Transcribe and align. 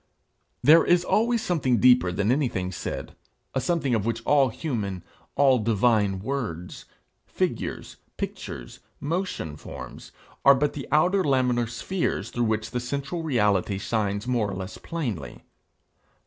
There 0.63 0.83
is 0.83 1.03
always 1.03 1.43
something 1.43 1.77
deeper 1.77 2.11
than 2.11 2.31
anything 2.31 2.71
said 2.71 3.15
something 3.59 3.93
of 3.93 4.03
which 4.03 4.23
all 4.25 4.49
human, 4.49 5.03
all 5.35 5.59
divine 5.59 6.21
words, 6.21 6.85
figures, 7.27 7.97
pictures, 8.17 8.79
motion 8.99 9.55
forms, 9.57 10.11
are 10.43 10.55
but 10.55 10.73
the 10.73 10.87
outer 10.91 11.23
laminar 11.23 11.69
spheres 11.69 12.31
through 12.31 12.45
which 12.45 12.71
the 12.71 12.79
central 12.79 13.21
reality 13.21 13.77
shines 13.77 14.25
more 14.25 14.49
or 14.49 14.55
less 14.55 14.79
plainly. 14.79 15.43